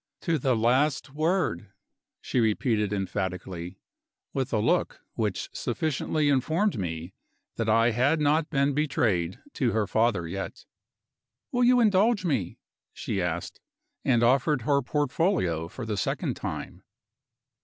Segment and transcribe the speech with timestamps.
[0.21, 1.69] To the last word,"
[2.21, 3.77] she repeated emphatically
[4.33, 7.13] with a look which sufficiently informed me
[7.57, 10.65] that I had not been betrayed to her father yet.
[11.51, 12.57] "Will you indulge me?"
[12.93, 13.59] she asked,
[14.03, 16.81] and offered her portfolio for the second time.